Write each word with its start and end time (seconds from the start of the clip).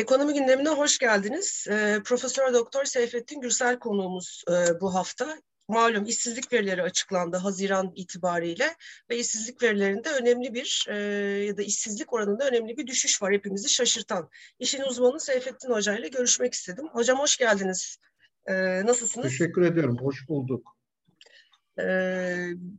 Ekonomi 0.00 0.34
gündemine 0.34 0.68
hoş 0.68 0.98
geldiniz. 0.98 1.66
E, 1.70 2.00
Profesör 2.04 2.54
Doktor 2.54 2.84
Seyfettin 2.84 3.40
Gürsel 3.40 3.78
konuğumuz 3.78 4.44
e, 4.48 4.80
bu 4.80 4.94
hafta. 4.94 5.38
Malum 5.68 6.04
işsizlik 6.04 6.52
verileri 6.52 6.82
açıklandı 6.82 7.36
Haziran 7.36 7.92
itibariyle 7.94 8.76
ve 9.10 9.18
işsizlik 9.18 9.62
verilerinde 9.62 10.08
önemli 10.10 10.54
bir 10.54 10.86
e, 10.88 10.96
ya 11.46 11.56
da 11.56 11.62
işsizlik 11.62 12.12
oranında 12.12 12.48
önemli 12.48 12.76
bir 12.76 12.86
düşüş 12.86 13.22
var 13.22 13.32
hepimizi 13.32 13.68
şaşırtan. 13.68 14.30
İşin 14.58 14.82
uzmanı 14.82 15.20
Seyfettin 15.20 15.70
Hoca 15.70 15.98
ile 15.98 16.08
görüşmek 16.08 16.54
istedim. 16.54 16.88
Hocam 16.92 17.18
hoş 17.18 17.36
geldiniz. 17.36 17.98
E, 18.46 18.54
nasılsınız? 18.86 19.28
Teşekkür 19.28 19.62
ederim, 19.62 19.96
hoş 20.00 20.28
bulduk. 20.28 20.76
E, 21.80 21.84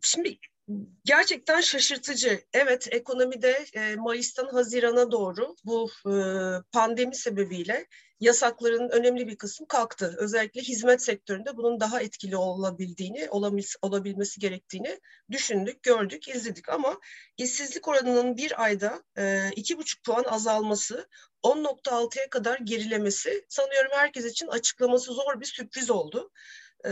şimdi 0.01 0.37
gerçekten 1.05 1.61
şaşırtıcı. 1.61 2.41
Evet 2.53 2.87
ekonomide 2.91 3.65
e, 3.73 3.95
Mayıs'tan 3.95 4.47
Haziran'a 4.47 5.11
doğru 5.11 5.55
bu 5.65 5.89
e, 6.05 6.13
pandemi 6.71 7.15
sebebiyle 7.15 7.87
yasakların 8.19 8.89
önemli 8.89 9.27
bir 9.27 9.37
kısmı 9.37 9.67
kalktı. 9.67 10.15
Özellikle 10.17 10.61
hizmet 10.61 11.01
sektöründe 11.01 11.57
bunun 11.57 11.79
daha 11.79 12.01
etkili 12.01 12.37
olabildiğini, 12.37 13.29
olabilmesi 13.81 14.39
gerektiğini 14.39 14.99
düşündük, 15.31 15.83
gördük, 15.83 16.27
izledik. 16.27 16.69
Ama 16.69 16.99
işsizlik 17.37 17.87
oranının 17.87 18.37
bir 18.37 18.63
ayda 18.63 19.03
e, 19.17 19.49
iki 19.55 19.77
buçuk 19.77 20.03
puan 20.03 20.23
azalması, 20.23 21.07
10.6'ya 21.43 22.29
kadar 22.29 22.59
gerilemesi 22.59 23.45
sanıyorum 23.49 23.91
herkes 23.93 24.25
için 24.25 24.47
açıklaması 24.47 25.13
zor 25.13 25.39
bir 25.39 25.45
sürpriz 25.45 25.89
oldu. 25.89 26.31
E, 26.85 26.91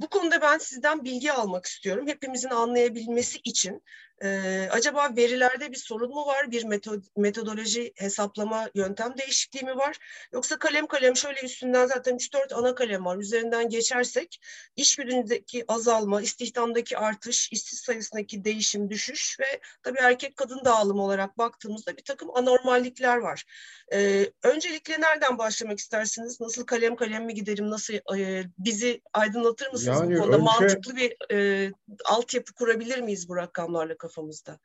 bu 0.00 0.08
konuda 0.08 0.40
ben 0.40 0.58
sizden 0.58 1.04
bilgi 1.04 1.32
almak 1.32 1.66
istiyorum. 1.66 2.06
Hepimizin 2.06 2.50
anlayabilmesi 2.50 3.38
için. 3.44 3.82
Ee, 4.22 4.68
acaba 4.70 5.16
verilerde 5.16 5.72
bir 5.72 5.76
sorun 5.76 6.10
mu 6.10 6.26
var? 6.26 6.50
Bir 6.50 6.64
metod, 6.64 7.02
metodoloji 7.16 7.92
hesaplama 7.96 8.70
yöntem 8.74 9.18
değişikliği 9.18 9.64
mi 9.64 9.76
var? 9.76 9.96
Yoksa 10.32 10.58
kalem 10.58 10.86
kalem 10.86 11.16
şöyle 11.16 11.40
üstünden 11.40 11.86
zaten 11.86 12.16
3-4 12.16 12.54
ana 12.54 12.74
kalem 12.74 13.04
var. 13.04 13.16
Üzerinden 13.16 13.68
geçersek 13.68 14.40
iş 14.76 14.96
gücündeki 14.96 15.64
azalma, 15.68 16.22
istihdamdaki 16.22 16.98
artış, 16.98 17.52
işsiz 17.52 17.78
sayısındaki 17.78 18.44
değişim, 18.44 18.90
düşüş 18.90 19.40
ve 19.40 19.60
tabii 19.82 19.98
erkek 19.98 20.36
kadın 20.36 20.64
dağılımı 20.64 21.02
olarak 21.02 21.38
baktığımızda 21.38 21.96
bir 21.96 22.04
takım 22.04 22.36
anormallikler 22.36 23.16
var. 23.16 23.44
Ee, 23.92 24.30
öncelikle 24.42 25.00
nereden 25.00 25.38
başlamak 25.38 25.78
istersiniz? 25.78 26.40
Nasıl 26.40 26.66
kalem 26.66 26.96
kalem 26.96 27.24
mi 27.24 27.34
giderim? 27.34 27.70
Nasıl 27.70 27.94
e, 28.18 28.44
bizi 28.58 29.00
aydınlatır 29.12 29.72
mısınız 29.72 30.00
yani 30.00 30.14
bu 30.14 30.18
konuda? 30.18 30.36
Önce... 30.36 30.44
Mantıklı 30.44 30.96
bir 30.96 31.16
e, 31.32 31.72
altyapı 32.04 32.54
kurabilir 32.54 32.98
miyiz 32.98 33.28
bu 33.28 33.36
rakamlarla 33.36 33.96
kafamızda? 34.06 34.58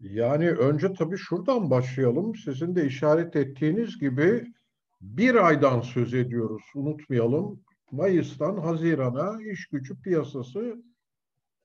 Yani 0.00 0.50
önce 0.50 0.92
tabii 0.92 1.16
şuradan 1.16 1.70
başlayalım. 1.70 2.36
Sizin 2.36 2.76
de 2.76 2.86
işaret 2.86 3.36
ettiğiniz 3.36 3.98
gibi 3.98 4.52
bir 5.00 5.34
aydan 5.34 5.80
söz 5.80 6.14
ediyoruz. 6.14 6.62
Unutmayalım. 6.74 7.60
Mayıs'tan 7.90 8.56
Haziran'a 8.56 9.42
iş 9.42 9.66
gücü 9.66 10.02
piyasası 10.02 10.82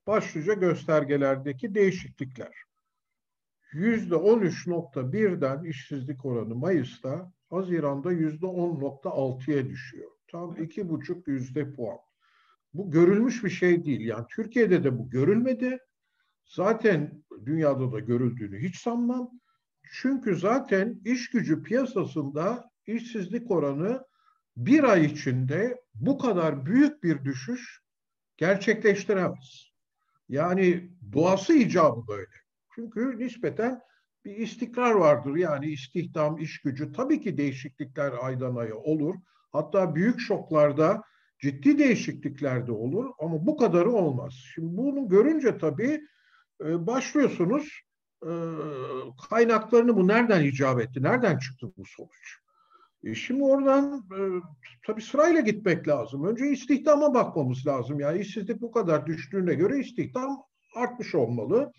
başlıca 0.08 0.54
göstergelerdeki 0.54 1.76
değişiklikler. 1.76 2.54
Yüzde 3.74 4.16
13.1'den 4.16 5.64
işsizlik 5.64 6.26
oranı 6.26 6.56
Mayıs'ta, 6.56 7.34
Haziran'da 7.50 8.12
yüzde 8.12 8.46
10.6'ya 8.46 9.70
düşüyor. 9.70 10.12
Tam 10.28 10.64
iki 10.64 10.90
buçuk 10.90 11.28
yüzde 11.28 11.74
puan. 11.74 11.98
Bu 12.74 12.92
görülmüş 12.92 13.44
bir 13.44 13.50
şey 13.50 13.86
değil. 13.86 14.02
Yani 14.02 14.26
Türkiye'de 14.36 14.84
de 14.84 14.98
bu 14.98 15.10
görülmedi. 15.10 15.78
Zaten 16.46 17.24
dünyada 17.46 17.92
da 17.92 18.00
görüldüğünü 18.00 18.60
hiç 18.60 18.78
sanmam. 18.78 19.32
Çünkü 19.92 20.36
zaten 20.36 21.02
iş 21.06 21.30
gücü 21.30 21.64
piyasasında 21.64 22.70
işsizlik 22.88 23.52
oranı 23.52 24.04
bir 24.58 24.84
ay 24.84 25.06
içinde 25.06 25.82
bu 25.94 26.18
kadar 26.18 26.66
büyük 26.66 27.04
bir 27.04 27.26
düşüş 27.26 27.82
gerçekleştiremez. 28.38 29.74
Yani 30.30 30.92
doğası 31.14 31.54
icabı 31.54 32.08
böyle. 32.08 32.32
Çünkü 32.76 33.20
nispeten 33.20 33.82
bir 34.26 34.38
istikrar 34.38 34.92
vardır. 34.92 35.36
Yani 35.36 35.66
istihdam, 35.66 36.38
iş 36.38 36.62
gücü 36.62 36.92
tabii 36.92 37.22
ki 37.22 37.38
değişiklikler 37.38 38.14
aydan 38.22 38.56
aya 38.56 38.76
olur. 38.76 39.16
Hatta 39.52 39.96
büyük 39.96 40.20
şoklarda 40.20 41.04
ciddi 41.44 41.80
değişiklikler 41.80 42.68
de 42.68 42.72
olur 42.72 43.12
ama 43.20 43.46
bu 43.46 43.58
kadarı 43.58 43.92
olmaz. 43.92 44.34
Şimdi 44.54 44.78
bunu 44.78 45.10
görünce 45.10 45.58
tabii 45.58 46.02
e, 46.66 46.88
başlıyorsunuz 46.88 47.82
e, 48.24 48.32
kaynaklarını 49.30 49.96
bu 49.96 50.08
nereden 50.08 50.44
icap 50.44 50.82
etti, 50.82 51.04
nereden 51.04 51.38
çıktı 51.38 51.68
bu 51.78 51.86
sonuç? 51.86 52.40
E 53.04 53.16
şimdi 53.16 53.44
oradan 53.44 54.06
e, 54.18 54.20
tabii 54.88 55.02
sırayla 55.02 55.42
gitmek 55.42 55.88
lazım. 55.88 56.28
Önce 56.28 56.48
istihdama 56.50 57.14
bakmamız 57.14 57.68
lazım. 57.68 58.00
Yani 58.00 58.20
işsizlik 58.20 58.62
bu 58.62 58.72
kadar 58.72 59.06
düştüğüne 59.06 59.54
göre 59.54 59.80
istihdam 59.80 60.44
artmış 60.76 61.16
olmalı. 61.16 61.72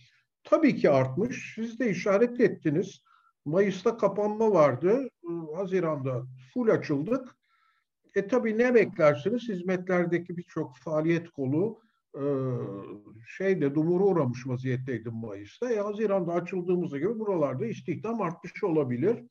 Tabii 0.44 0.76
ki 0.76 0.90
artmış. 0.90 1.52
Siz 1.54 1.78
de 1.78 1.90
işaret 1.90 2.40
ettiniz. 2.40 3.02
Mayıs'ta 3.44 3.96
kapanma 3.96 4.52
vardı. 4.52 5.08
Haziran'da 5.56 6.22
full 6.54 6.68
açıldık. 6.68 7.36
E 8.14 8.26
tabii 8.26 8.58
ne 8.58 8.74
beklersiniz? 8.74 9.48
Hizmetlerdeki 9.48 10.36
birçok 10.36 10.76
faaliyet 10.76 11.30
kolu 11.30 11.80
e, 12.14 12.24
şeyde 13.38 13.74
dumura 13.74 14.04
uğramış 14.04 14.46
vaziyetteydi 14.46 15.10
Mayıs'ta. 15.10 15.72
E, 15.72 15.76
Haziran'da 15.76 16.32
açıldığımızda 16.32 16.98
gibi 16.98 17.18
buralarda 17.18 17.66
istihdam 17.66 18.20
artmış 18.22 18.64
olabilir. 18.64 19.24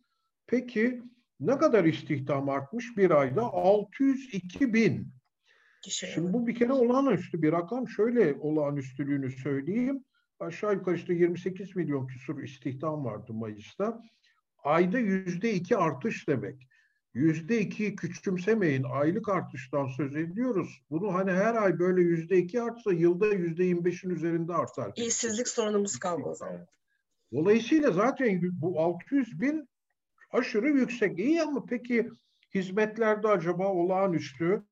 Peki 0.48 1.02
ne 1.40 1.58
kadar 1.58 1.86
istihdam 1.86 2.50
artmış 2.50 2.98
bir 2.98 3.12
ayda? 3.12 3.42
602 3.42 4.74
bin. 4.74 5.14
Şimdi 6.14 6.34
bu 6.34 6.48
bir 6.48 6.56
kere 6.56 6.74
olağanüstü 6.74 7.42
bir 7.42 7.52
rakam. 7.52 7.88
Şöyle 7.88 8.36
olağanüstülüğünü 8.40 9.32
söyleyeyim. 9.32 10.04
Aşağı 10.40 10.74
yukarı 10.74 10.96
işte 10.96 11.14
28 11.14 11.76
milyon 11.76 12.08
küsur 12.08 12.44
istihdam 12.44 13.06
vardı 13.06 13.34
Mayıs'ta. 13.34 14.02
Ayda 14.64 15.00
yüzde 15.00 15.54
iki 15.54 15.78
artış 15.78 16.28
demek 16.28 16.68
yüzde 17.14 17.60
iki 17.60 17.96
küçümsemeyin 17.96 18.84
aylık 18.84 19.30
artıştan 19.30 19.88
söz 19.88 20.16
ediyoruz. 20.16 20.82
Bunu 20.90 21.14
hani 21.14 21.32
her 21.32 21.56
ay 21.56 21.80
böyle 21.80 22.02
yüzde 22.02 22.38
iki 22.38 22.62
artsa 22.62 22.94
yılda 22.94 23.28
yüzde 23.28 23.64
yirmi 23.64 23.86
beşin 23.86 24.10
üzerinde 24.10 24.54
artar. 24.54 24.92
İşsizlik 24.96 25.48
sorunumuz 25.48 26.00
kalmaz. 26.00 26.40
Evet. 26.50 26.68
Dolayısıyla 27.34 27.92
zaten 27.92 28.42
bu 28.62 28.80
600 28.80 29.42
bin 29.42 29.70
aşırı 30.32 30.70
yüksek. 30.70 31.20
İyi 31.20 31.42
ama 31.42 31.66
peki 31.66 32.10
hizmetlerde 32.56 33.28
acaba 33.28 33.68
olağanüstü 33.68 34.64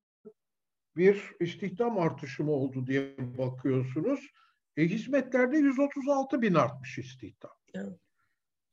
bir 0.96 1.32
istihdam 1.40 1.98
artışı 1.98 2.44
mı 2.44 2.52
oldu 2.52 2.86
diye 2.86 3.16
bakıyorsunuz. 3.38 4.20
E, 4.76 4.82
hizmetlerde 4.82 5.58
136 5.58 6.42
bin 6.42 6.54
artmış 6.54 6.98
istihdam. 6.98 7.52
Evet. 7.74 7.98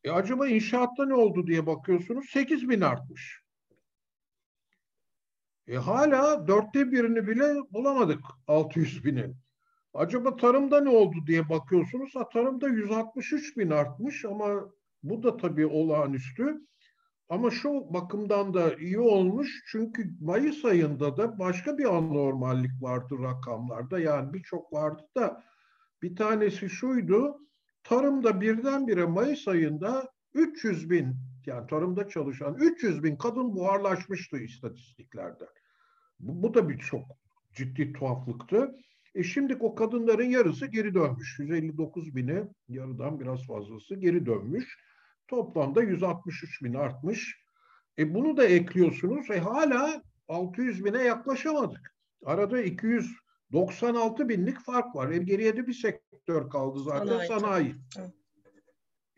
E, 0.03 0.12
acaba 0.12 0.47
inşaatta 0.47 1.06
ne 1.06 1.13
oldu 1.13 1.47
diye 1.47 1.66
bakıyorsunuz 1.66 2.29
8 2.29 2.69
bin 2.69 2.81
artmış. 2.81 3.41
E 5.69 5.78
hala 5.78 6.47
dörtte 6.47 6.91
birini 6.91 7.28
bile 7.28 7.56
bulamadık 7.72 8.19
600 8.47 9.06
binin. 9.06 9.35
Acaba 9.94 10.35
tarımda 10.35 10.81
ne 10.81 10.90
oldu 10.90 11.18
diye 11.28 11.50
bakıyorsunuz. 11.50 12.16
Ha, 12.16 12.30
tarımda 12.30 12.68
163 12.68 13.57
bin 13.57 13.69
artmış 13.69 14.25
ama 14.25 14.72
bu 15.03 15.24
da 15.24 15.38
tabii 15.38 15.66
olağanüstü. 15.66 16.62
Ama 17.29 17.52
şu 17.52 17.94
bakımdan 17.94 18.53
da 18.53 18.75
iyi 18.75 19.00
olmuş 19.00 19.63
çünkü 19.72 20.12
Mayıs 20.22 20.66
ayında 20.66 21.18
da 21.18 21.40
başka 21.40 21.78
bir 21.78 21.85
anormallik 21.85 22.81
vardı 22.81 23.16
rakamlarda. 23.24 24.00
Yani 24.00 24.34
birçok 24.34 24.74
vardı 24.74 25.03
da 25.18 25.44
bir 26.02 26.16
tanesi 26.16 26.69
şuydu. 26.69 27.38
Tarımda 27.84 28.41
birdenbire 28.41 29.05
Mayıs 29.05 29.47
ayında 29.47 30.11
300 30.34 30.90
bin 30.90 31.16
yani 31.49 31.67
tarımda 31.67 32.07
çalışan 32.07 32.55
300 32.59 33.03
bin 33.03 33.16
kadın 33.16 33.55
buharlaşmıştı 33.55 34.37
istatistiklerde. 34.37 35.46
Bu, 36.19 36.43
bu 36.43 36.53
da 36.53 36.69
bir 36.69 36.78
çok 36.78 37.05
ciddi 37.53 37.93
tuhaflıktı. 37.93 38.75
E 39.16 39.23
şimdi 39.23 39.55
o 39.59 39.75
kadınların 39.75 40.29
yarısı 40.29 40.66
geri 40.66 40.93
dönmüş. 40.93 41.40
159 41.40 42.16
bine 42.16 42.43
yarıdan 42.67 43.19
biraz 43.19 43.47
fazlası 43.47 43.96
geri 43.96 44.25
dönmüş. 44.25 44.78
Toplamda 45.28 45.84
163 45.84 46.63
bin 46.63 46.73
artmış. 46.73 47.43
E 47.99 48.13
bunu 48.13 48.37
da 48.37 48.46
ekliyorsunuz. 48.46 49.29
E 49.29 49.40
hala 49.40 50.03
600 50.28 50.85
bine 50.85 51.03
yaklaşamadık. 51.03 51.96
Arada 52.25 52.61
296 52.61 54.29
binlik 54.29 54.59
fark 54.59 54.96
var. 54.96 55.11
E 55.11 55.17
geriye 55.17 55.57
de 55.57 55.67
bir 55.67 55.73
sektör 55.73 56.49
kaldı 56.49 56.79
zaten 56.84 57.28
sanayi. 57.28 57.28
sanayi. 57.28 57.75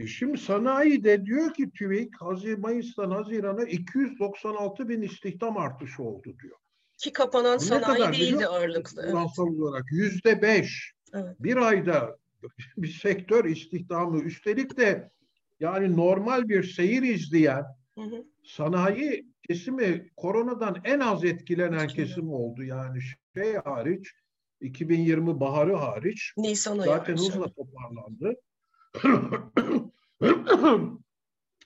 E 0.01 0.07
şimdi 0.07 0.37
sanayi 0.37 1.03
de 1.03 1.25
diyor 1.25 1.53
ki 1.53 1.71
TÜİK 1.71 2.21
Hazir, 2.21 2.57
Mayıs'tan 2.57 3.11
Haziran'a 3.11 3.63
296 3.63 4.89
bin 4.89 5.01
istihdam 5.01 5.57
artışı 5.57 6.03
oldu 6.03 6.35
diyor. 6.43 6.57
Ki 6.97 7.13
kapanan 7.13 7.57
Bu 7.57 7.63
sanayi 7.63 8.13
değildi 8.13 8.47
ağırlıklı. 8.47 9.01
Finansal 9.01 9.47
evet. 9.47 9.59
olarak 9.59 9.85
yüzde 9.91 10.41
beş. 10.41 10.93
Evet. 11.13 11.35
Bir 11.39 11.57
ayda 11.57 12.17
bir 12.77 12.87
sektör 12.87 13.45
istihdamı 13.45 14.21
üstelik 14.21 14.77
de 14.77 15.11
yani 15.59 15.97
normal 15.97 16.49
bir 16.49 16.63
seyir 16.63 17.03
izleyen 17.03 17.65
hı 17.97 18.01
hı. 18.01 18.25
sanayi 18.43 19.27
kesimi 19.47 20.11
koronadan 20.17 20.81
en 20.83 20.99
az 20.99 21.25
etkilenen 21.25 21.87
kesim 21.87 22.33
oldu. 22.33 22.63
Yani 22.63 22.99
şey 23.33 23.53
hariç 23.53 24.11
2020 24.61 25.39
baharı 25.39 25.75
hariç 25.75 26.33
Nisan 26.37 26.79
ayı 26.79 26.91
zaten 26.91 27.13
hızla 27.13 27.53
toparlandı. 27.53 28.35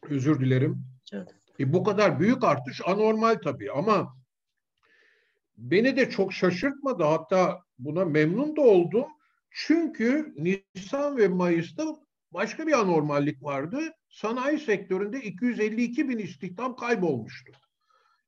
Özür 0.10 0.40
dilerim. 0.40 0.86
Evet. 1.14 1.36
E, 1.60 1.74
bu 1.74 1.84
kadar 1.84 2.20
büyük 2.20 2.44
artış 2.44 2.82
anormal 2.86 3.36
tabii 3.44 3.72
ama 3.72 4.18
beni 5.58 5.98
de 5.98 6.10
çok 6.10 6.34
şaşırtmadı. 6.34 7.04
Hatta 7.04 7.62
buna 7.80 8.06
memnun 8.06 8.56
da 8.56 8.62
oldum. 8.62 9.06
Çünkü 9.52 10.34
Nisan 10.38 11.18
ve 11.18 11.28
Mayıs'ta 11.28 11.86
başka 12.32 12.68
bir 12.68 12.80
anormallik 12.80 13.44
vardı. 13.44 13.80
Sanayi 14.10 14.60
sektöründe 14.60 15.22
252 15.22 16.10
bin 16.10 16.18
istihdam 16.18 16.76
kaybolmuştu. 16.76 17.54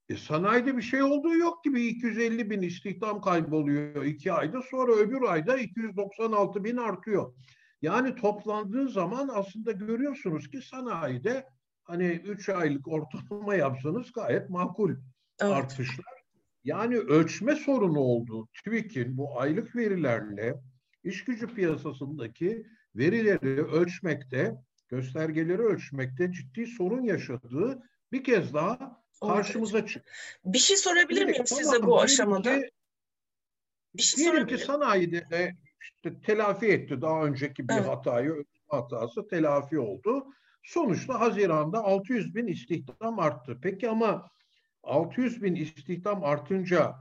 E, 0.09 0.15
sanayide 0.15 0.77
bir 0.77 0.81
şey 0.81 1.03
olduğu 1.03 1.37
yok 1.37 1.63
gibi 1.63 1.87
250 1.87 2.49
bin 2.49 2.61
istihdam 2.61 3.21
kayboluyor 3.21 4.05
iki 4.05 4.33
ayda. 4.33 4.61
Sonra 4.61 4.91
öbür 4.91 5.21
ayda 5.21 5.57
296 5.57 6.63
bin 6.63 6.77
artıyor. 6.77 7.33
Yani 7.81 8.15
toplandığı 8.15 8.89
zaman 8.89 9.29
aslında 9.33 9.71
görüyorsunuz 9.71 10.49
ki 10.49 10.61
sanayide 10.61 11.47
hani 11.83 12.07
3 12.07 12.49
aylık 12.49 12.87
ortalama 12.87 13.55
yapsanız 13.55 14.11
gayet 14.11 14.49
makul 14.49 14.91
evet. 15.39 15.53
artışlar. 15.53 16.17
Yani 16.63 16.97
ölçme 16.97 17.55
sorunu 17.55 17.99
oldu. 17.99 18.47
TÜİK'in 18.63 19.17
bu 19.17 19.39
aylık 19.39 19.75
verilerle 19.75 20.55
iş 21.03 21.23
gücü 21.23 21.47
piyasasındaki 21.47 22.67
verileri 22.95 23.63
ölçmekte, 23.65 24.55
göstergeleri 24.89 25.61
ölçmekte 25.61 26.31
ciddi 26.31 26.67
sorun 26.67 27.03
yaşadığı 27.03 27.83
bir 28.11 28.23
kez 28.23 28.53
daha 28.53 29.03
karşımıza 29.21 29.85
çıktı. 29.85 30.11
Bir 30.45 30.59
şey 30.59 30.77
sorabilir 30.77 31.25
miyim 31.25 31.47
size 31.47 31.83
bu 31.83 32.01
aşamada? 32.01 32.61
Bir 33.95 34.01
şey 34.01 34.23
diyelim 34.23 34.47
ki 34.47 34.57
sanayide 34.57 35.29
de 35.29 35.55
işte 35.81 36.21
telafi 36.21 36.65
etti 36.65 37.01
daha 37.01 37.23
önceki 37.23 37.67
bir 37.67 37.73
evet. 37.73 37.87
hatayı, 37.87 38.45
hatası 38.67 39.27
telafi 39.27 39.79
oldu. 39.79 40.25
Sonuçta 40.63 41.19
Haziran'da 41.19 41.83
600 41.83 42.35
bin 42.35 42.47
istihdam 42.47 43.19
arttı. 43.19 43.59
Peki 43.61 43.89
ama 43.89 44.29
600 44.83 45.43
bin 45.43 45.55
istihdam 45.55 46.23
artınca 46.23 46.95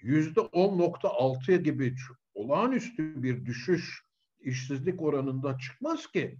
yüzde 0.00 0.40
10.6 0.40 1.62
gibi 1.62 1.94
olağanüstü 2.34 3.22
bir 3.22 3.46
düşüş 3.46 4.02
işsizlik 4.40 5.02
oranında 5.02 5.58
çıkmaz 5.58 6.06
ki. 6.06 6.38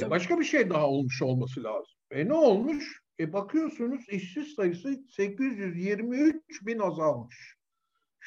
E 0.00 0.10
başka 0.10 0.38
bir 0.38 0.44
şey 0.44 0.70
daha 0.70 0.88
olmuş 0.88 1.22
olması 1.22 1.64
lazım. 1.64 1.94
E 2.10 2.28
ne 2.28 2.34
olmuş? 2.34 3.02
E 3.20 3.32
bakıyorsunuz 3.32 4.08
işsiz 4.08 4.54
sayısı 4.54 5.04
823 5.10 6.66
bin 6.66 6.78
azalmış. 6.78 7.55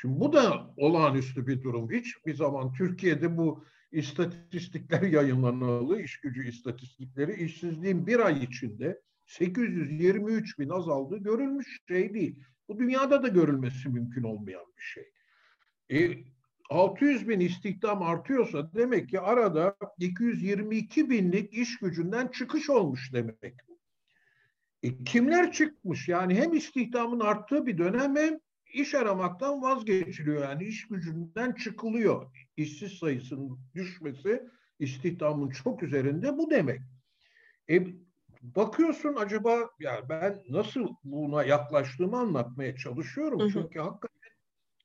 Şimdi 0.01 0.19
bu 0.19 0.34
da 0.34 0.74
olağanüstü 0.78 1.48
bir 1.48 1.63
durum. 1.63 1.92
Hiç 1.92 2.25
bir 2.25 2.34
zaman 2.34 2.74
Türkiye'de 2.74 3.38
bu 3.38 3.66
istatistikler 3.92 5.01
yayınlanalı, 5.12 6.01
iş 6.01 6.19
gücü 6.19 6.48
istatistikleri 6.48 7.44
işsizliğin 7.44 8.07
bir 8.07 8.19
ay 8.19 8.44
içinde 8.44 9.01
823 9.25 10.60
bin 10.60 10.69
azaldığı 10.69 11.18
görülmüş 11.18 11.80
şey 11.88 12.13
değil. 12.13 12.40
Bu 12.68 12.80
dünyada 12.80 13.24
da 13.24 13.28
görülmesi 13.28 13.90
mümkün 13.90 14.24
olmayan 14.24 14.66
bir 14.78 14.81
şey. 14.81 15.12
E, 15.92 16.24
600 16.69 17.30
bin 17.30 17.40
istihdam 17.40 18.04
artıyorsa 18.04 18.74
demek 18.74 19.10
ki 19.10 19.19
arada 19.19 19.75
222 20.00 21.10
binlik 21.10 21.54
iş 21.54 21.80
gücünden 21.80 22.28
çıkış 22.28 22.69
olmuş 22.69 23.13
demek. 23.13 23.56
E, 24.84 25.04
kimler 25.04 25.52
çıkmış? 25.52 26.07
Yani 26.07 26.36
hem 26.36 26.54
istihdamın 26.54 27.19
arttığı 27.19 27.66
bir 27.66 27.78
dönem 27.78 28.16
hem 28.16 28.40
iş 28.74 28.95
aramaktan 28.95 29.62
vazgeçiliyor. 29.62 30.44
Yani 30.44 30.63
iş 30.63 30.88
gücünden 30.88 31.51
çıkılıyor. 31.51 32.31
İşsiz 32.57 32.92
sayısının 32.92 33.60
düşmesi 33.75 34.44
istihdamın 34.80 35.50
çok 35.50 35.83
üzerinde 35.83 36.38
bu 36.38 36.51
demek. 36.51 36.80
E, 37.69 37.88
bakıyorsun 38.42 39.16
acaba 39.16 39.69
yani 39.80 40.10
ben 40.10 40.44
nasıl 40.50 40.88
buna 41.04 41.44
yaklaştığımı 41.44 42.18
anlatmaya 42.18 42.75
çalışıyorum. 42.75 43.39
Hı 43.39 43.44
hı. 43.44 43.50
Çünkü 43.54 43.80
hakikaten 43.80 44.19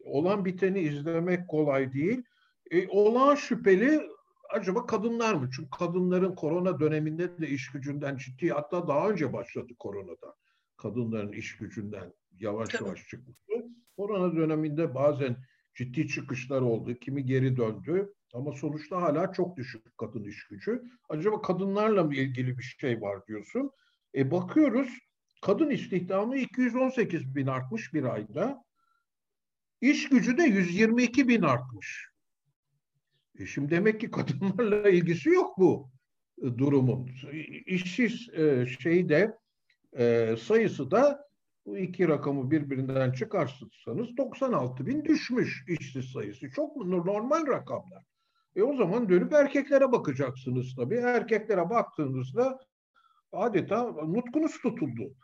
olan 0.04 0.44
biteni 0.44 0.80
izlemek 0.80 1.48
kolay 1.48 1.92
değil. 1.92 2.22
E, 2.70 2.88
olan 2.88 3.34
şüpheli 3.34 4.02
acaba 4.50 4.86
kadınlar 4.86 5.34
mı? 5.34 5.50
Çünkü 5.56 5.70
kadınların 5.70 6.34
korona 6.34 6.80
döneminde 6.80 7.38
de 7.38 7.48
iş 7.48 7.72
gücünden 7.72 8.16
ciddi 8.16 8.50
hatta 8.50 8.88
daha 8.88 9.10
önce 9.10 9.32
başladı 9.32 9.72
koronada. 9.78 10.34
Kadınların 10.76 11.32
iş 11.32 11.56
gücünden 11.56 12.12
yavaş 12.40 12.74
yavaş 12.74 13.08
çıkmıştı. 13.08 13.52
Korona 13.96 14.36
döneminde 14.36 14.94
bazen 14.94 15.36
ciddi 15.74 16.08
çıkışlar 16.08 16.60
oldu. 16.60 16.94
Kimi 16.94 17.24
geri 17.24 17.56
döndü. 17.56 18.12
Ama 18.34 18.52
sonuçta 18.52 19.02
hala 19.02 19.32
çok 19.32 19.56
düşük 19.56 19.98
kadın 19.98 20.24
iş 20.24 20.46
gücü. 20.46 20.82
Acaba 21.08 21.42
kadınlarla 21.42 22.04
mı 22.04 22.14
ilgili 22.14 22.58
bir 22.58 22.62
şey 22.62 23.00
var 23.00 23.26
diyorsun. 23.26 23.70
E 24.14 24.30
bakıyoruz 24.30 24.88
kadın 25.42 25.70
istihdamı 25.70 26.36
218 26.36 27.34
bin 27.34 27.46
artmış 27.46 27.94
bir 27.94 28.04
ayda. 28.04 28.64
İş 29.80 30.08
gücü 30.08 30.38
de 30.38 30.42
122 30.42 31.28
bin 31.28 31.42
artmış. 31.42 32.08
E 33.38 33.46
şimdi 33.46 33.70
demek 33.70 34.00
ki 34.00 34.10
kadınlarla 34.10 34.88
ilgisi 34.90 35.28
yok 35.28 35.58
bu 35.58 35.90
e, 36.42 36.42
durumun. 36.42 37.10
İşsiz 37.66 38.28
e, 38.28 38.66
şeyde 38.80 39.38
e, 39.98 40.34
sayısı 40.36 40.90
da 40.90 41.28
bu 41.66 41.78
iki 41.78 42.08
rakamı 42.08 42.50
birbirinden 42.50 43.12
çıkarsanız 43.12 44.16
96 44.16 44.86
bin 44.86 45.04
düşmüş 45.04 45.64
işsiz 45.68 46.04
sayısı. 46.04 46.50
Çok 46.50 46.76
normal 46.76 47.46
rakamlar. 47.46 48.04
E 48.56 48.62
o 48.62 48.76
zaman 48.76 49.08
dönüp 49.08 49.32
erkeklere 49.32 49.92
bakacaksınız 49.92 50.76
tabii. 50.76 50.96
Erkeklere 50.96 51.70
baktığınızda 51.70 52.60
adeta 53.32 53.82
nutkunuz 53.82 54.60
tutuldu. 54.60 55.14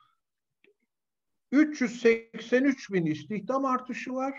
383 1.53 2.93
bin 2.93 3.07
istihdam 3.07 3.65
artışı 3.65 4.15
var. 4.15 4.35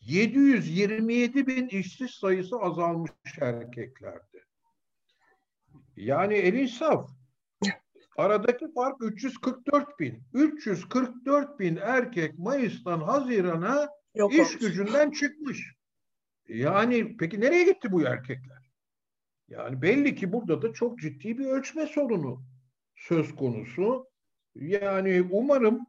727 0.00 1.46
bin 1.46 1.68
işsiz 1.68 2.10
sayısı 2.10 2.56
azalmış 2.56 3.10
erkeklerde. 3.40 4.44
Yani 5.96 6.34
el 6.34 6.54
insaf. 6.54 7.19
Aradaki 8.16 8.72
fark 8.74 8.96
344 9.00 10.00
bin. 10.00 10.22
344 10.34 11.58
bin 11.58 11.76
erkek 11.76 12.38
Mayıs'tan 12.38 13.00
Haziran'a 13.00 13.88
Yok 14.14 14.32
iş 14.32 14.38
olmuş. 14.38 14.58
gücünden 14.58 15.10
çıkmış. 15.10 15.74
Yani 16.48 17.16
peki 17.16 17.40
nereye 17.40 17.64
gitti 17.64 17.92
bu 17.92 18.02
erkekler? 18.02 18.70
Yani 19.48 19.82
belli 19.82 20.14
ki 20.14 20.32
burada 20.32 20.62
da 20.62 20.72
çok 20.72 20.98
ciddi 20.98 21.38
bir 21.38 21.46
ölçme 21.46 21.86
sorunu 21.86 22.42
söz 22.96 23.34
konusu. 23.34 24.06
Yani 24.54 25.28
umarım 25.30 25.86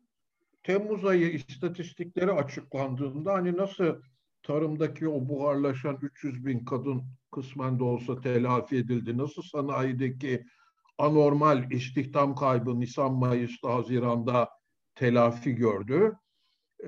Temmuz 0.64 1.06
ayı 1.06 1.32
istatistikleri 1.32 2.32
açıklandığında 2.32 3.34
hani 3.34 3.58
nasıl 3.58 4.02
tarımdaki 4.44 5.08
o 5.08 5.30
buharlaşan 5.30 6.00
300 6.02 6.46
bin 6.46 6.66
kadın 6.66 7.04
kısmen 7.32 7.80
de 7.80 7.84
olsa 7.84 8.22
telafi 8.22 8.78
edildi. 8.78 9.18
Nasıl 9.18 9.42
sanayideki 9.42 10.46
anormal 10.98 11.72
istihdam 11.72 12.36
kaybı 12.36 12.80
Nisan, 12.80 13.14
Mayıs'ta, 13.14 13.74
Haziran'da 13.74 14.50
telafi 14.96 15.56
gördü. 15.56 16.18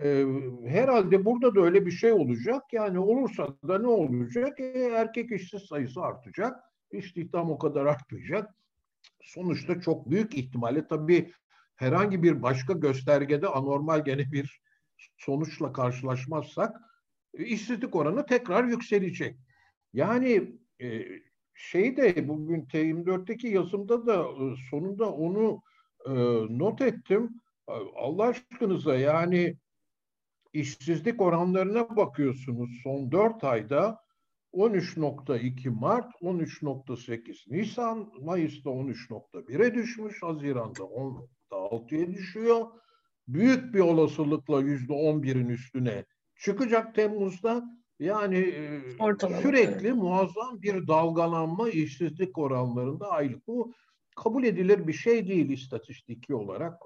Ee, 0.02 0.26
herhalde 0.66 1.26
burada 1.26 1.56
da 1.56 1.62
öyle 1.62 1.86
bir 1.86 1.92
şey 1.92 2.12
olacak. 2.12 2.64
Yani 2.72 3.00
olursa 3.00 3.58
da 3.68 3.80
ne 3.80 3.88
olacak? 3.88 4.60
E, 4.60 4.64
erkek 4.80 5.32
işsiz 5.32 5.62
sayısı 5.62 6.02
artacak. 6.02 6.60
İstihdam 6.92 7.52
o 7.52 7.58
kadar 7.58 7.86
artmayacak. 7.86 8.56
Sonuçta 9.22 9.82
çok 9.82 10.10
büyük 10.10 10.38
ihtimalle 10.38 10.88
tabii 10.88 11.34
herhangi 11.76 12.24
bir 12.24 12.42
başka 12.42 12.74
göstergede 12.74 13.48
anormal 13.48 14.04
gene 14.04 14.32
bir 14.32 14.62
sonuçla 15.18 15.74
karşılaşmazsak 15.74 16.78
e, 17.34 17.46
işsizlik 17.46 17.96
oranı 17.96 18.26
tekrar 18.26 18.64
yükselecek. 18.64 19.38
Yani 19.94 20.58
e, 20.82 21.06
şey 21.54 21.98
de 21.98 22.28
bugün 22.28 22.62
T24'teki 22.66 23.48
yazımda 23.48 24.06
da 24.06 24.24
e, 24.24 24.56
sonunda 24.70 25.12
onu 25.12 25.62
e, 26.06 26.12
not 26.60 26.82
ettim. 26.82 27.30
Allah 27.96 28.24
aşkınıza 28.24 28.96
yani 28.96 29.58
işsizlik 30.54 31.22
oranlarına 31.22 31.96
bakıyorsunuz 31.96 32.70
son 32.84 33.12
4 33.12 33.44
ayda 33.44 34.04
13.2 34.54 35.70
Mart, 35.70 36.12
13.8 36.22 37.52
Nisan, 37.52 38.12
Mayıs'ta 38.22 38.70
13.1'e 38.70 39.74
düşmüş, 39.74 40.24
Haziran'da 40.24 40.84
10.6'ya 40.84 42.14
düşüyor. 42.14 42.68
Büyük 43.28 43.74
bir 43.74 43.80
olasılıkla 43.80 44.62
%11'in 44.62 45.50
üstüne 45.50 46.06
çıkacak 46.36 46.96
Temmuz'da. 46.96 47.83
Yani 48.00 48.38
e, 48.38 48.82
Ortalama, 49.00 49.42
sürekli 49.42 49.88
evet. 49.88 49.96
muazzam 49.96 50.62
bir 50.62 50.88
dalgalanma 50.88 51.70
işsizlik 51.70 52.38
oranlarında 52.38 53.10
aylık. 53.10 53.48
Bu 53.48 53.74
kabul 54.16 54.44
edilir 54.44 54.88
bir 54.88 54.94
şey 54.94 55.28
değil 55.28 55.50
istatistiki 55.50 56.36
olarak. 56.36 56.82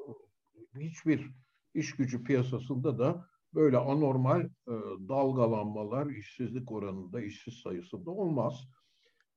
Hiçbir 0.80 1.32
iş 1.74 1.96
gücü 1.96 2.24
piyasasında 2.24 3.00
da 3.00 3.28
böyle 3.54 3.78
anormal 3.78 4.42
e, 4.42 4.74
dalgalanmalar 5.10 6.08
işsizlik 6.08 6.72
oranında, 6.72 7.22
işsiz 7.22 7.54
sayısında 7.54 8.12
olmaz. 8.12 8.68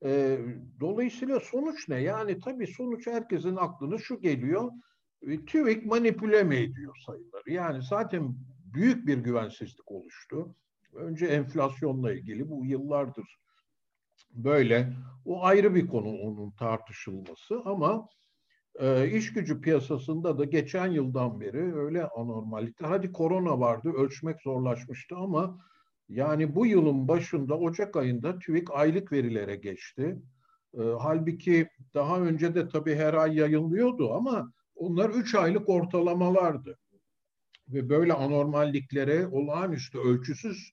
E, 0.04 0.38
dolayısıyla 0.80 1.40
sonuç 1.40 1.88
ne? 1.88 2.02
Yani 2.02 2.40
tabii 2.40 2.66
sonuç 2.66 3.06
herkesin 3.06 3.56
aklına 3.56 3.98
şu 3.98 4.20
geliyor. 4.20 4.70
E, 5.22 5.44
TÜİK 5.44 5.86
manipüle 5.86 6.42
mi 6.42 6.56
ediyor 6.56 6.96
sayıları? 7.06 7.52
Yani 7.52 7.82
zaten 7.82 8.34
büyük 8.74 9.06
bir 9.06 9.18
güvensizlik 9.18 9.90
oluştu. 9.90 10.54
Önce 10.94 11.26
enflasyonla 11.26 12.12
ilgili 12.12 12.50
bu 12.50 12.66
yıllardır 12.66 13.38
böyle. 14.34 14.92
O 15.24 15.44
ayrı 15.44 15.74
bir 15.74 15.86
konu 15.88 16.08
onun 16.08 16.50
tartışılması 16.50 17.62
ama 17.64 18.08
e, 18.80 19.10
iş 19.10 19.32
gücü 19.32 19.60
piyasasında 19.60 20.38
da 20.38 20.44
geçen 20.44 20.86
yıldan 20.86 21.40
beri 21.40 21.74
öyle 21.76 22.04
anormallikler. 22.04 22.88
Hadi 22.88 23.12
korona 23.12 23.60
vardı, 23.60 23.92
ölçmek 23.92 24.42
zorlaşmıştı 24.42 25.16
ama 25.16 25.58
yani 26.08 26.54
bu 26.54 26.66
yılın 26.66 27.08
başında 27.08 27.58
Ocak 27.58 27.96
ayında 27.96 28.38
TÜİK 28.38 28.70
aylık 28.70 29.12
verilere 29.12 29.56
geçti. 29.56 30.18
E, 30.74 30.80
halbuki 31.00 31.68
daha 31.94 32.20
önce 32.20 32.54
de 32.54 32.68
tabii 32.68 32.94
her 32.94 33.14
ay 33.14 33.36
yayınlıyordu 33.36 34.14
ama 34.14 34.52
onlar 34.74 35.10
üç 35.10 35.34
aylık 35.34 35.68
ortalamalardı. 35.68 36.78
Ve 37.68 37.88
böyle 37.88 38.12
anormalliklere, 38.12 39.26
olağanüstü 39.26 39.98
ölçüsüz 39.98 40.70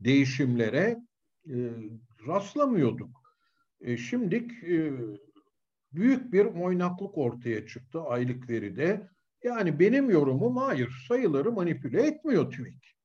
değişimlere 0.00 0.96
e, 1.46 1.54
rastlamıyorduk. 2.26 3.26
E, 3.80 3.96
şimdi 3.96 4.36
e, 4.66 4.92
büyük 5.92 6.32
bir 6.32 6.44
oynaklık 6.44 7.18
ortaya 7.18 7.66
çıktı 7.66 8.00
aylık 8.00 8.50
veride. 8.50 9.08
Yani 9.44 9.78
benim 9.78 10.10
yorumum 10.10 10.56
hayır, 10.56 11.04
sayıları 11.08 11.52
manipüle 11.52 12.06
etmiyor 12.06 12.50
TÜİK. 12.50 12.96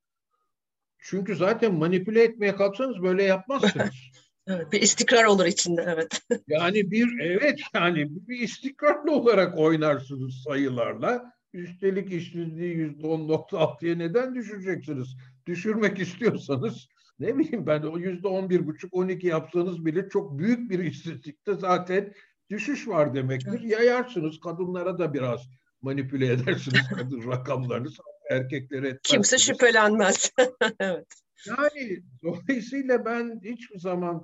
Çünkü 1.00 1.36
zaten 1.36 1.74
manipüle 1.74 2.24
etmeye 2.24 2.55
kalksanız 2.55 3.01
böyle 3.01 3.24
yapmazsınız. 3.24 3.95
evet, 4.48 4.71
bir 4.71 4.81
istikrar 4.81 5.24
olur 5.24 5.45
içinde 5.45 5.86
evet. 5.88 6.21
yani 6.48 6.91
bir 6.91 7.19
evet 7.19 7.60
yani 7.74 8.07
bir 8.10 8.39
istikrarlı 8.39 9.12
olarak 9.12 9.57
oynarsınız 9.57 10.43
sayılarla. 10.48 11.33
Üstelik 11.53 12.12
işsizliği 12.12 12.75
yüzde 12.75 13.07
on 13.07 13.27
nokta 13.27 13.60
altıya 13.60 13.95
neden 13.95 14.36
düşüreceksiniz? 14.36 15.15
Düşürmek 15.45 16.00
istiyorsanız 16.05 16.88
ne 17.19 17.38
bileyim 17.38 17.67
ben 17.67 17.81
o 17.81 17.98
yüzde 17.98 18.27
on 18.27 18.50
bir 18.50 18.67
buçuk 18.67 18.93
on 18.93 19.07
iki 19.07 19.27
yapsanız 19.27 19.86
bile 19.86 20.10
çok 20.10 20.39
büyük 20.39 20.69
bir 20.69 20.79
işsizlikte 20.79 21.53
zaten 21.53 22.13
düşüş 22.50 22.88
var 22.88 23.13
demektir. 23.13 23.62
Yayarsınız 23.62 24.39
kadınlara 24.39 25.00
da 25.00 25.13
biraz 25.13 25.50
manipüle 25.81 26.31
edersiniz 26.31 26.89
kadın 26.95 27.31
rakamlarını 27.31 27.88
erkeklere 28.29 28.88
etmezsiniz. 28.88 29.01
Kimse 29.03 29.38
şüphelenmez. 29.38 30.31
evet. 30.79 31.07
Yani 31.48 32.03
dolayısıyla 32.24 33.05
ben 33.05 33.41
hiçbir 33.43 33.79
zaman 33.79 34.24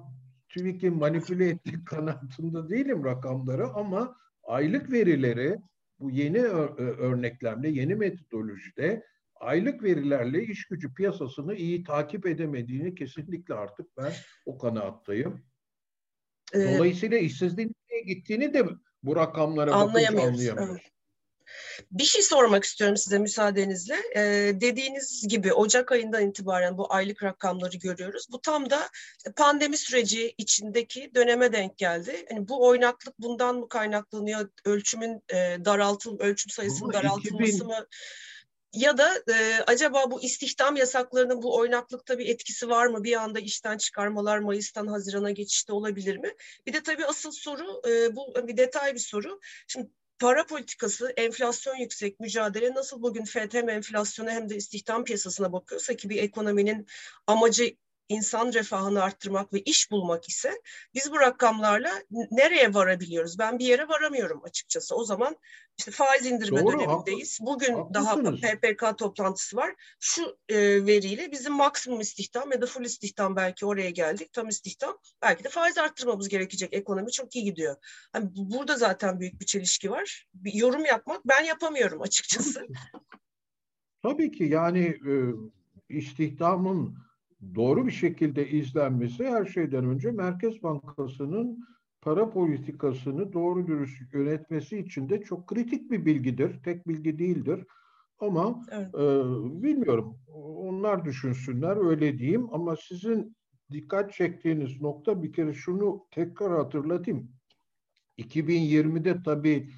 TÜİK'in 0.50 0.98
manipüle 0.98 1.50
ettiği 1.50 1.84
kanaatinde 1.84 2.70
değilim 2.70 3.06
rakamları 3.06 3.68
ama 3.68 4.16
aylık 4.44 4.92
verileri 4.92 5.58
bu 6.00 6.12
yeni 6.12 6.42
örneklemle, 6.78 7.70
yeni 7.70 7.96
metodolojide 7.96 9.04
aylık 9.40 9.84
verilerle 9.84 10.44
iş 10.44 10.66
gücü 10.66 10.94
piyasasını 10.94 11.56
iyi 11.56 11.84
takip 11.84 12.26
edemediğini 12.26 12.96
kesinlikle 12.96 13.54
artık 13.54 13.98
ben 13.98 14.14
o 14.46 14.58
kanaattayım. 14.58 15.46
Ee, 16.54 16.60
Dolayısıyla 16.60 17.18
işsizliğin 17.18 17.76
nereye 17.90 18.04
gittiğini 18.04 18.54
de 18.54 18.66
bu 19.04 19.16
rakamlara 19.16 19.74
anlayamıyoruz. 19.74 20.30
anlayamıyoruz. 20.30 20.72
Evet. 20.72 20.92
Bir 21.92 22.04
şey 22.04 22.22
sormak 22.22 22.64
istiyorum 22.64 22.98
size 22.98 23.20
müsaadenizle. 23.20 23.96
Ee, 24.16 24.52
dediğiniz 24.62 25.28
gibi 25.28 25.54
Ocak 25.54 25.92
ayından 25.92 26.30
itibaren 26.30 26.78
bu 26.78 26.94
aylık 26.94 27.24
rakamları 27.24 27.78
görüyoruz. 27.78 28.28
Bu 28.32 28.42
tam 28.42 28.70
da 28.70 28.90
pandemi 29.36 29.78
süreci 29.78 30.34
içindeki 30.38 31.12
döneme 31.16 31.54
denk 31.54 31.78
geldi. 31.78 32.26
Yani 32.32 32.48
bu 32.48 32.68
oynaklık 32.68 33.20
bundan 33.20 33.56
mı 33.56 33.70
kaynaklanıyor? 33.70 34.50
Ölçümün 34.66 35.24
e, 35.30 35.36
daraltıl, 35.66 36.20
ölçüm 36.20 36.52
sayısının 36.52 36.94
daraltılması 36.94 37.52
2000... 37.52 37.68
mı? 37.68 37.88
Ya 38.74 38.98
da 38.98 39.24
e, 39.30 39.64
acaba 39.68 40.12
bu 40.12 40.22
istihdam 40.22 40.76
yasaklarının 40.76 41.42
bu 41.42 41.58
oynaklıkta 41.58 42.20
bir 42.20 42.26
etkisi 42.30 42.70
var 42.70 42.88
mı? 42.88 43.04
Bir 43.04 43.16
anda 43.16 43.40
işten 43.40 43.78
çıkarmalar 43.78 44.40
Mayıs'tan 44.40 44.88
Haziran'a 44.88 45.32
geçişte 45.32 45.74
olabilir 45.74 46.18
mi? 46.18 46.34
Bir 46.66 46.74
de 46.74 46.84
tabii 46.84 47.06
asıl 47.06 47.32
soru 47.32 47.82
e, 47.90 48.16
bu 48.16 48.48
bir 48.48 48.58
detay 48.58 48.94
bir 48.94 49.00
soru. 49.00 49.40
Şimdi 49.68 49.90
para 50.20 50.46
politikası, 50.46 51.14
enflasyon 51.18 51.76
yüksek 51.76 52.20
mücadele 52.20 52.74
nasıl 52.74 53.02
bugün 53.02 53.26
FED 53.26 53.54
hem 53.54 53.70
enflasyona 53.70 54.32
hem 54.32 54.50
de 54.50 54.56
istihdam 54.56 55.04
piyasasına 55.04 55.54
bakıyorsa 55.54 55.96
ki 55.96 56.10
bir 56.10 56.24
ekonominin 56.24 56.88
amacı 57.28 57.76
insan 58.10 58.54
refahını 58.54 59.04
arttırmak 59.04 59.54
ve 59.54 59.60
iş 59.60 59.92
bulmak 59.92 60.30
ise 60.30 60.62
biz 60.94 61.12
bu 61.12 61.20
rakamlarla 61.20 61.92
nereye 62.32 62.74
varabiliyoruz? 62.74 63.40
Ben 63.40 63.60
bir 63.60 63.66
yere 63.66 63.88
varamıyorum 63.88 64.42
açıkçası. 64.44 64.96
O 64.96 65.04
zaman 65.04 65.38
işte 65.78 65.92
faiz 65.92 66.26
indirme 66.26 66.64
Doğru, 66.64 66.80
dönemindeyiz. 66.80 67.40
Bugün 67.42 67.74
haklısınız. 67.74 68.42
daha 68.42 68.56
PPK 68.56 68.98
toplantısı 68.98 69.58
var. 69.58 69.76
Şu 70.00 70.38
e, 70.50 70.86
veriyle 70.86 71.32
bizim 71.32 71.54
maksimum 71.54 72.00
istihdam 72.00 72.52
ya 72.52 72.62
da 72.62 72.66
full 72.66 72.86
istihdam 72.86 73.36
belki 73.36 73.66
oraya 73.66 73.90
geldik. 73.90 74.34
Tam 74.34 74.48
istihdam. 74.48 74.98
Belki 75.22 75.44
de 75.44 75.50
faiz 75.50 75.78
arttırmamız 75.78 76.30
gerekecek. 76.30 76.74
Ekonomi 76.74 77.12
çok 77.12 77.36
iyi 77.36 77.46
gidiyor. 77.46 77.76
Hani 78.14 78.30
burada 78.36 78.78
zaten 78.78 79.20
büyük 79.20 79.42
bir 79.42 79.46
çelişki 79.46 79.92
var. 79.92 80.28
Bir 80.34 80.54
yorum 80.54 80.86
yapmak 80.86 81.28
ben 81.28 81.44
yapamıyorum 81.44 82.02
açıkçası. 82.02 82.68
Tabii 84.04 84.32
ki 84.32 84.44
yani 84.44 84.86
e, 84.86 85.14
istihdamın 85.90 86.98
doğru 87.56 87.86
bir 87.86 87.92
şekilde 87.92 88.50
izlenmesi 88.50 89.28
her 89.28 89.46
şeyden 89.46 89.86
önce 89.86 90.12
Merkez 90.12 90.64
Bankası'nın 90.64 91.68
para 92.02 92.30
politikasını 92.30 93.34
doğru 93.34 93.68
dürüst 93.68 94.14
yönetmesi 94.14 94.78
için 94.78 95.10
de 95.10 95.22
çok 95.22 95.48
kritik 95.48 95.92
bir 95.92 96.06
bilgidir. 96.06 96.64
Tek 96.64 96.88
bilgi 96.88 97.20
değildir. 97.20 97.66
Ama 98.20 98.66
evet. 98.72 98.96
e, 98.96 99.08
bilmiyorum 99.64 100.20
onlar 100.58 101.06
düşünsünler 101.06 101.90
öyle 101.90 102.18
diyeyim 102.18 102.48
ama 102.52 102.76
sizin 102.76 103.36
dikkat 103.72 104.14
çektiğiniz 104.14 104.82
nokta 104.82 105.24
bir 105.24 105.34
kere 105.34 105.54
şunu 105.54 106.06
tekrar 106.12 106.58
hatırlatayım. 106.58 107.32
2020'de 108.18 109.24
tabii 109.24 109.70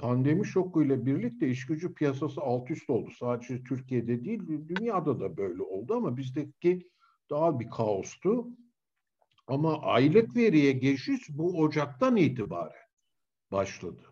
pandemi 0.00 0.46
şokuyla 0.46 1.06
birlikte 1.06 1.48
iş 1.48 1.66
gücü 1.66 1.94
piyasası 1.94 2.40
alt 2.40 2.70
üst 2.70 2.90
oldu. 2.90 3.10
Sadece 3.18 3.62
Türkiye'de 3.62 4.24
değil, 4.24 4.42
dünyada 4.68 5.20
da 5.20 5.36
böyle 5.36 5.62
oldu 5.62 5.94
ama 5.94 6.16
bizdeki 6.16 6.90
daha 7.30 7.60
bir 7.60 7.70
kaostu. 7.70 8.48
Ama 9.46 9.82
aylık 9.82 10.36
veriye 10.36 10.72
geçiş 10.72 11.28
bu 11.28 11.58
Ocak'tan 11.58 12.16
itibaren 12.16 12.84
başladı. 13.52 14.02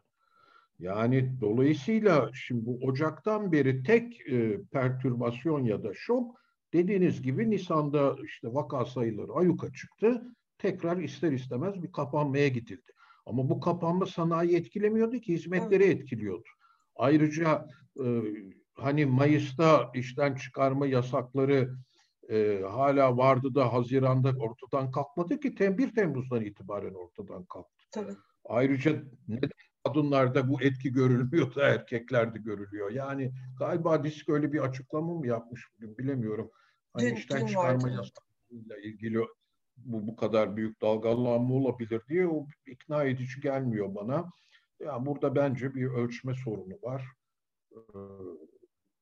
Yani 0.79 1.41
dolayısıyla 1.41 2.31
şimdi 2.35 2.67
bu 2.67 2.79
Ocak'tan 2.87 3.53
beri 3.53 3.83
tek 3.83 4.21
e, 4.21 4.63
pertürbasyon 4.63 5.65
ya 5.65 5.83
da 5.83 5.95
şok 5.95 6.37
dediğiniz 6.73 7.23
gibi 7.23 7.51
Nisan'da 7.51 8.17
işte 8.25 8.49
vaka 8.55 8.85
sayıları 8.85 9.33
ayuka 9.33 9.73
çıktı. 9.73 10.23
Tekrar 10.59 10.97
ister 10.97 11.33
istemez 11.33 11.83
bir 11.83 11.93
kapanmaya 11.93 12.49
gidildi. 12.49 12.93
Ama 13.27 13.49
bu 13.49 13.61
kapanma 13.61 14.07
sanayi 14.07 14.57
etkilemiyordu 14.57 15.19
ki 15.19 15.35
hizmetleri 15.35 15.85
etkiliyordu. 15.85 16.49
Ayrıca 16.97 17.67
e, 18.05 18.23
hani 18.75 19.07
Mayıs'ta 19.07 19.91
işten 19.95 20.35
çıkarma 20.35 20.87
yasakları 20.87 21.75
e, 22.31 22.63
hala 22.71 23.17
vardı 23.17 23.55
da 23.55 23.73
Haziran'da 23.73 24.29
ortadan 24.39 24.91
kalkmadı 24.91 25.41
ki 25.41 25.55
tem 25.55 25.79
1 25.79 25.95
Temmuz'dan 25.95 26.45
itibaren 26.45 26.95
ortadan 26.95 27.45
kalktı. 27.45 27.85
Tabii. 27.93 28.17
Ayrıca 28.45 29.03
neden 29.29 29.51
kadınlarda 29.85 30.49
bu 30.49 30.63
etki 30.63 30.93
görülmüyor 30.93 31.55
da 31.55 31.69
erkeklerde 31.69 32.39
görülüyor? 32.39 32.91
Yani 32.91 33.33
galiba 33.59 34.05
disk 34.05 34.29
öyle 34.29 34.53
bir 34.53 34.59
açıklama 34.59 35.15
mı 35.15 35.27
yapmış 35.27 35.69
bilemiyorum. 35.81 36.51
Hani 36.93 37.11
dün, 37.11 37.15
işten 37.15 37.41
dün 37.41 37.47
çıkarma 37.47 37.91
yasaklarıyla 37.91 38.77
ilgili 38.85 39.19
bu 39.85 40.07
bu 40.07 40.17
kadar 40.17 40.57
büyük 40.57 40.83
dalgalanma 40.83 41.55
olabilir 41.55 42.03
diye 42.09 42.29
o 42.29 42.47
ikna 42.67 43.05
edici 43.05 43.41
gelmiyor 43.41 43.95
bana. 43.95 44.31
Ya 44.81 45.07
burada 45.07 45.35
bence 45.35 45.75
bir 45.75 45.87
ölçme 45.87 46.35
sorunu 46.45 46.79
var. 46.83 47.05
Ee, 47.73 47.79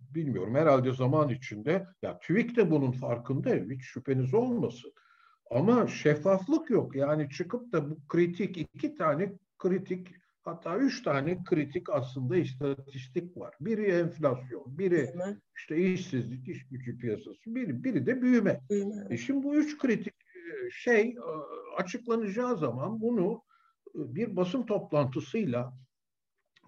bilmiyorum 0.00 0.54
herhalde 0.54 0.92
zaman 0.92 1.28
içinde 1.28 1.87
ya 2.02 2.18
TÜİK 2.18 2.56
de 2.56 2.70
bunun 2.70 2.92
farkında 2.92 3.50
hiç 3.50 3.82
şüpheniz 3.82 4.34
olmasın. 4.34 4.92
Ama 5.50 5.87
şeffaflık 5.87 6.70
yok. 6.70 6.96
Yani 6.96 7.30
çıkıp 7.30 7.72
da 7.72 7.90
bu 7.90 8.06
kritik 8.08 8.56
iki 8.56 8.94
tane 8.94 9.32
kritik 9.58 10.08
hatta 10.42 10.78
üç 10.78 11.02
tane 11.02 11.44
kritik 11.44 11.90
aslında 11.90 12.37
istatistik 12.37 13.37
var. 13.37 13.54
Biri 13.60 13.87
enflasyon, 13.87 14.78
biri 14.78 15.12
işte 15.56 15.76
işsizlik, 15.92 16.49
iş 16.49 16.68
gücü 16.68 16.99
piyasası, 16.99 17.54
biri, 17.54 17.84
biri 17.84 18.06
de 18.06 18.22
büyüme. 18.22 18.60
büyüme. 18.70 19.06
E 19.10 19.16
şimdi 19.16 19.42
bu 19.42 19.54
üç 19.54 19.78
kritik 19.78 20.20
şey 20.71 21.16
açıklanacağı 21.76 22.57
zaman 22.57 23.00
bunu 23.00 23.42
bir 23.95 24.37
basın 24.37 24.66
toplantısıyla 24.66 25.73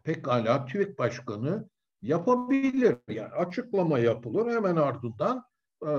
pekala 0.05 0.67
TÜİK 0.67 0.99
Başkanı 0.99 1.69
yapabilir. 2.03 2.97
Yani 3.09 3.33
açıklama 3.33 3.99
yapılır 3.99 4.55
hemen 4.55 4.77
ardından 4.77 5.45
e, 5.83 5.91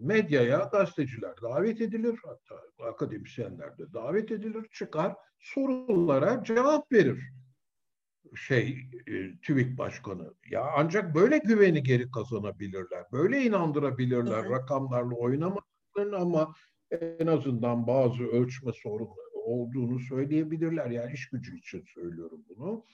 medyaya 0.00 0.68
gazeteciler 0.72 1.34
davet 1.42 1.80
edilir. 1.80 2.18
Hatta 2.24 2.88
akademisyenler 2.90 3.78
de 3.78 3.92
davet 3.92 4.30
edilir. 4.30 4.66
Çıkar 4.72 5.16
sorulara 5.38 6.44
cevap 6.44 6.92
verir 6.92 7.32
şey 8.36 8.90
e, 9.06 9.40
TÜİK 9.42 9.78
Başkanı. 9.78 10.34
Ya 10.50 10.70
ancak 10.76 11.14
böyle 11.14 11.38
güveni 11.38 11.82
geri 11.82 12.10
kazanabilirler. 12.10 13.04
Böyle 13.12 13.42
inandırabilirler 13.42 14.50
rakamlarla 14.50 15.14
oynamaklarını 15.14 16.16
ama 16.16 16.54
en 16.90 17.26
azından 17.26 17.86
bazı 17.86 18.24
ölçme 18.24 18.72
sorunları 18.72 19.40
olduğunu 19.44 19.98
söyleyebilirler. 19.98 20.90
Yani 20.90 21.12
iş 21.12 21.28
gücü 21.28 21.58
için 21.58 21.84
söylüyorum 21.94 22.44
bunu. 22.48 22.84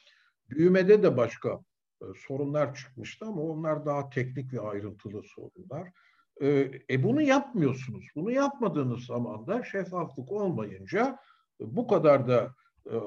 Büyümede 0.51 1.03
de 1.03 1.17
başka 1.17 1.61
e, 2.03 2.05
sorunlar 2.27 2.75
çıkmıştı 2.75 3.25
ama 3.25 3.43
onlar 3.43 3.87
daha 3.87 4.11
teknik 4.11 4.53
ve 4.53 4.61
ayrıntılı 4.61 5.23
sorunlar. 5.23 5.93
E, 6.41 6.71
e 6.91 7.03
bunu 7.03 7.23
yapmıyorsunuz. 7.23 8.05
Bunu 8.17 8.31
yapmadığınız 8.31 9.05
zaman 9.05 9.47
da 9.47 9.65
şeffaflık 9.65 10.33
olmayınca 10.33 11.19
e, 11.61 11.77
bu 11.77 11.87
kadar 11.87 12.29
da 12.29 12.55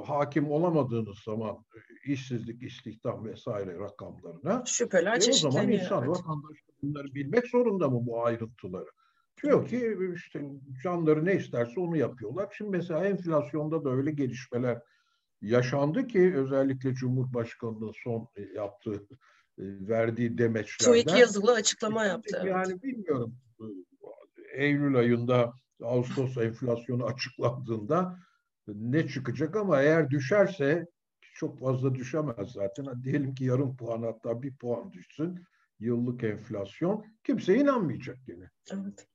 hakim 0.05 0.51
olamadığınız 0.51 1.19
zaman 1.25 1.65
işsizlik, 2.05 2.63
istihdam 2.63 3.25
vesaire 3.25 3.79
rakamlarına 3.79 4.63
şüpheler 4.65 5.27
e, 5.27 5.29
o 5.29 5.33
zaman 5.33 5.71
insan, 5.71 6.03
evet. 6.03 6.09
vatandaş 6.09 6.57
bunları 6.83 7.15
bilmek 7.15 7.47
zorunda 7.47 7.89
mı 7.89 8.05
bu 8.05 8.25
ayrıntıları? 8.25 8.89
Diyor 9.43 9.67
ki 9.67 9.97
işte 10.15 10.41
canları 10.83 11.25
ne 11.25 11.35
isterse 11.35 11.79
onu 11.79 11.97
yapıyorlar. 11.97 12.53
Şimdi 12.57 12.77
mesela 12.77 13.05
enflasyonda 13.05 13.83
da 13.83 13.89
öyle 13.89 14.11
gelişmeler 14.11 14.81
yaşandı 15.41 16.07
ki 16.07 16.33
özellikle 16.35 16.93
Cumhurbaşkanı'nın 16.93 17.91
son 18.03 18.27
yaptığı 18.55 19.07
verdiği 19.59 20.37
demeçlerden. 20.37 20.93
TÜİK 20.93 21.19
yazılı 21.19 21.53
açıklama 21.53 22.05
yaptı. 22.05 22.43
Yani 22.47 22.71
evet. 22.71 22.83
bilmiyorum 22.83 23.35
Eylül 24.53 24.95
ayında 24.95 25.53
Ağustos 25.83 26.37
enflasyonu 26.37 27.05
açıklandığında 27.05 28.19
ne 28.67 29.07
çıkacak 29.07 29.55
ama 29.55 29.81
eğer 29.81 30.09
düşerse 30.09 30.87
çok 31.33 31.59
fazla 31.59 31.95
düşemez 31.95 32.51
zaten. 32.51 33.03
Diyelim 33.03 33.35
ki 33.35 33.43
yarım 33.45 33.77
puan 33.77 34.01
hatta 34.01 34.41
bir 34.41 34.55
puan 34.55 34.91
düşsün 34.91 35.43
yıllık 35.79 36.23
enflasyon 36.23 37.05
kimse 37.23 37.55
inanmayacak 37.55 38.17
yine. 38.27 38.49
Evet. 38.71 39.07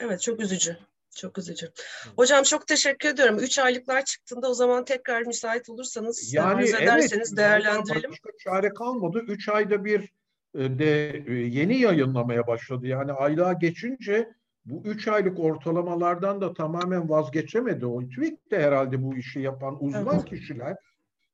Evet 0.00 0.20
çok 0.20 0.40
üzücü. 0.40 0.76
Çok 1.16 1.38
üzücü. 1.38 1.70
Hocam 2.16 2.42
çok 2.42 2.66
teşekkür 2.66 3.08
ediyorum. 3.08 3.38
Üç 3.38 3.58
aylıklar 3.58 4.04
çıktığında 4.04 4.50
o 4.50 4.54
zaman 4.54 4.84
tekrar 4.84 5.22
müsait 5.22 5.68
olursanız 5.68 6.34
yani, 6.34 6.68
ederseniz 6.68 7.28
evet, 7.28 7.38
değerlendirelim. 7.38 8.10
Başka 8.10 8.30
çare 8.38 8.68
kalmadı. 8.68 9.24
Üç 9.28 9.48
ayda 9.48 9.84
bir 9.84 10.12
e, 10.54 10.78
de 10.78 11.10
e, 11.26 11.32
yeni 11.32 11.80
yayınlamaya 11.80 12.46
başladı. 12.46 12.86
Yani 12.86 13.12
aylığa 13.12 13.52
geçince 13.52 14.32
bu 14.64 14.82
üç 14.84 15.08
aylık 15.08 15.38
ortalamalardan 15.38 16.40
da 16.40 16.54
tamamen 16.54 17.08
vazgeçemedi. 17.08 17.86
O 17.86 18.08
TÜİK 18.08 18.50
de 18.50 18.62
herhalde 18.62 19.02
bu 19.02 19.16
işi 19.16 19.40
yapan 19.40 19.84
uzman 19.84 20.16
evet. 20.16 20.24
kişiler. 20.24 20.76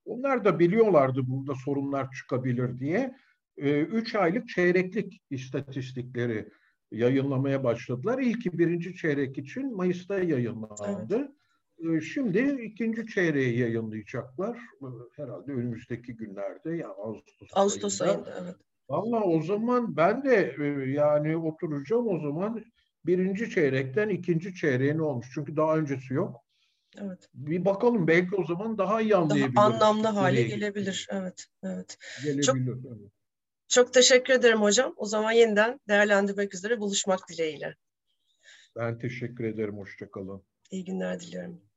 Onlar 0.05 0.45
da 0.45 0.59
biliyorlardı 0.59 1.21
burada 1.27 1.55
sorunlar 1.65 2.12
çıkabilir 2.12 2.79
diye. 2.79 3.15
E, 3.57 3.81
üç 3.81 4.15
aylık 4.15 4.49
çeyreklik 4.49 5.23
istatistikleri 5.31 6.49
yayınlamaya 6.92 7.64
başladılar. 7.64 8.18
İlki 8.18 8.59
birinci 8.59 8.97
çeyrek 8.97 9.38
için 9.38 9.76
Mayıs'ta 9.76 10.18
yayınlandı. 10.18 11.33
Evet. 11.85 12.02
Şimdi 12.02 12.62
ikinci 12.62 13.07
çeyreği 13.07 13.59
yayınlayacaklar. 13.59 14.59
Herhalde 15.16 15.52
önümüzdeki 15.52 16.16
günlerde 16.16 16.71
yani 16.71 16.85
Ağustos, 16.85 17.48
Ağustos 17.53 18.03
ayında. 18.03 18.14
ayında 18.16 18.40
evet. 18.42 18.57
Valla 18.88 19.24
o 19.24 19.42
zaman 19.42 19.96
ben 19.96 20.24
de 20.24 20.57
yani 20.87 21.37
oturacağım 21.37 22.09
o 22.09 22.20
zaman 22.20 22.64
birinci 23.07 23.51
çeyrekten 23.51 24.09
ikinci 24.09 24.55
çeyreğe 24.55 24.96
ne 24.96 25.03
olmuş? 25.03 25.27
Çünkü 25.35 25.57
daha 25.57 25.77
öncesi 25.77 26.14
yok. 26.14 26.37
Evet. 26.98 27.29
Bir 27.35 27.64
bakalım 27.64 28.07
belki 28.07 28.37
o 28.37 28.44
zaman 28.44 28.79
daha 28.79 29.01
iyi 29.01 29.16
anlayabiliriz. 29.16 29.57
Daha 29.57 29.66
anlamlı 29.66 30.07
hale 30.07 30.42
gelebilir. 30.42 31.09
Evet. 31.11 31.46
Evet. 31.62 31.98
Gelebilir. 32.24 32.42
Çok, 32.42 32.57
evet. 32.57 33.12
Çok 33.68 33.94
teşekkür 33.94 34.33
ederim 34.33 34.62
hocam. 34.62 34.94
O 34.96 35.07
zaman 35.07 35.33
yeniden 35.33 35.81
değerlendirmek 35.88 36.54
üzere 36.54 36.81
buluşmak 36.81 37.28
dileğiyle. 37.28 37.74
Ben 38.76 38.98
teşekkür 38.98 39.44
ederim. 39.44 39.78
Hoşçakalın. 39.78 40.42
İyi 40.70 40.85
günler 40.85 41.20
diliyorum. 41.20 41.67